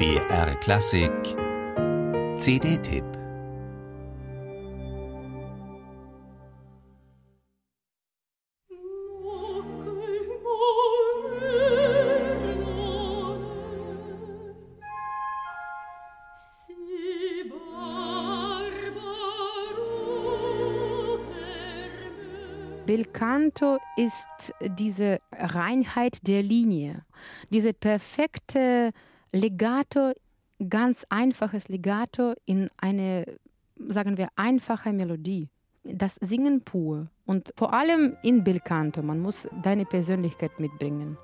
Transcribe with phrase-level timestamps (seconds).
[0.00, 1.12] BR Klassik.
[2.38, 3.04] CD-Tipp
[22.86, 24.26] Belcanto ist
[24.78, 27.04] diese Reinheit der Linie,
[27.50, 28.92] diese perfekte
[29.32, 30.12] Legato,
[30.68, 33.24] ganz einfaches Legato in eine,
[33.76, 35.48] sagen wir, einfache Melodie.
[35.84, 41.16] Das Singen pur und vor allem in Belcanto, man muss deine Persönlichkeit mitbringen.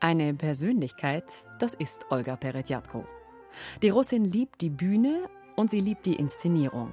[0.00, 1.24] Eine Persönlichkeit,
[1.58, 3.06] das ist Olga Peretjatko.
[3.82, 6.92] Die Russin liebt die Bühne und sie liebt die Inszenierung.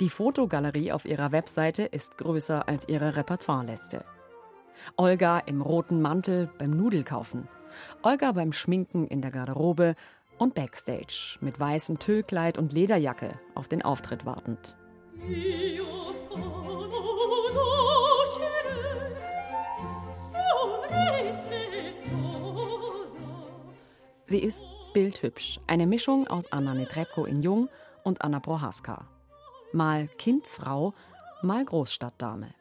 [0.00, 4.04] Die Fotogalerie auf ihrer Webseite ist größer als ihre Repertoireliste.
[4.96, 7.46] Olga im roten Mantel beim Nudelkaufen,
[8.02, 9.94] Olga beim Schminken in der Garderobe
[10.38, 14.76] und Backstage mit weißem Tüllkleid und Lederjacke auf den Auftritt wartend.
[24.26, 24.64] Sie ist
[24.94, 27.68] bildhübsch, eine Mischung aus Anna Netrebko in Jung
[28.02, 29.06] und Anna Prohaska
[29.72, 30.94] mal Kindfrau,
[31.42, 32.54] mal Großstadtdame.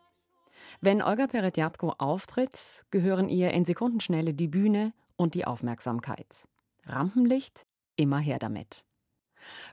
[0.80, 6.48] Wenn Olga Peretjatko auftritt, gehören ihr in Sekundenschnelle die Bühne und die Aufmerksamkeit.
[6.86, 8.86] Rampenlicht, immer her damit.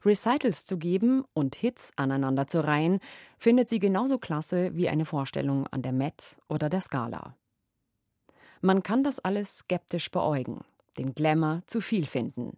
[0.05, 3.01] Recitals zu geben und Hits aneinander zu reihen,
[3.39, 7.37] findet sie genauso klasse wie eine Vorstellung an der Met oder der Scala.
[8.61, 10.65] Man kann das alles skeptisch beäugen,
[10.97, 12.57] den Glamour zu viel finden.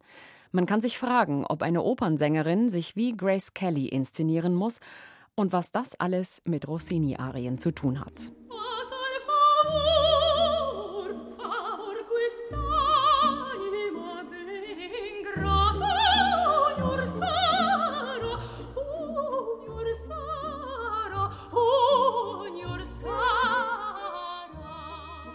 [0.52, 4.80] Man kann sich fragen, ob eine Opernsängerin sich wie Grace Kelly inszenieren muss
[5.40, 8.30] und was das alles mit Rossini-Arien zu tun hat.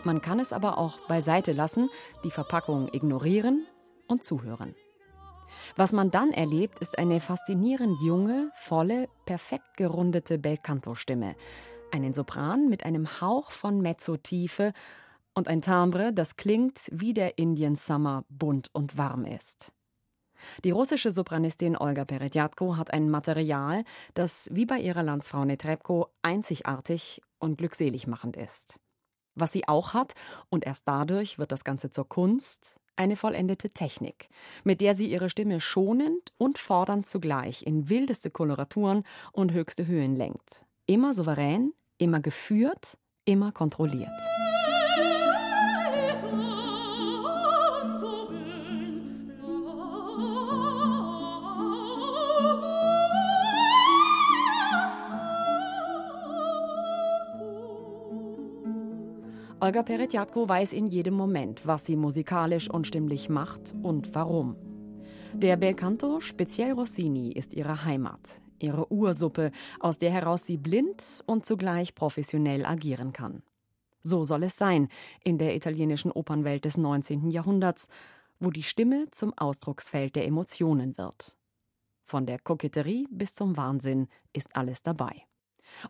[0.03, 1.89] Man kann es aber auch beiseite lassen,
[2.23, 3.65] die Verpackung ignorieren
[4.07, 4.75] und zuhören.
[5.75, 11.35] Was man dann erlebt, ist eine faszinierend junge, volle, perfekt gerundete Belcanto-Stimme.
[11.91, 14.73] Einen Sopran mit einem Hauch von Mezzotiefe
[15.33, 19.73] und ein Timbre, das klingt wie der Indian Summer bunt und warm ist.
[20.63, 23.83] Die russische Sopranistin Olga Peretjatko hat ein Material,
[24.13, 28.79] das wie bei ihrer Landsfrau Netrebko einzigartig und glückselig machend ist.
[29.35, 30.13] Was sie auch hat,
[30.49, 34.29] und erst dadurch wird das Ganze zur Kunst, eine vollendete Technik,
[34.63, 40.15] mit der sie ihre Stimme schonend und fordernd zugleich in wildeste Koloraturen und höchste Höhen
[40.15, 40.65] lenkt.
[40.85, 44.44] Immer souverän, immer geführt, immer kontrolliert.
[59.61, 64.57] Olga Peretjatko weiß in jedem Moment, was sie musikalisch und stimmlich macht und warum.
[65.33, 71.45] Der Belcanto, speziell Rossini, ist ihre Heimat, ihre Ursuppe, aus der heraus sie blind und
[71.45, 73.43] zugleich professionell agieren kann.
[74.01, 74.89] So soll es sein
[75.23, 77.29] in der italienischen Opernwelt des 19.
[77.29, 77.87] Jahrhunderts,
[78.41, 81.37] wo die Stimme zum Ausdrucksfeld der Emotionen wird.
[82.03, 85.23] Von der Koketterie bis zum Wahnsinn ist alles dabei.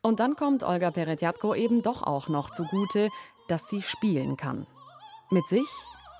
[0.02, 3.09] Und dann kommt Olga Peretjatko eben doch auch noch zugute,
[3.47, 4.68] dass sie spielen kann.
[5.30, 5.68] Mit sich,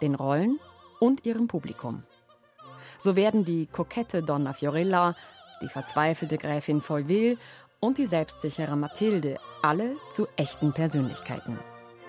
[0.02, 0.60] den Rollen
[1.00, 2.04] und ihrem Publikum.
[2.98, 5.16] So werden die kokette Donna Fiorella,
[5.62, 7.38] die verzweifelte Gräfin Folleville
[7.80, 11.60] und die selbstsichere Mathilde alle zu echten Persönlichkeiten.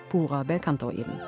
[0.09, 1.19] Purer Belcanto eben.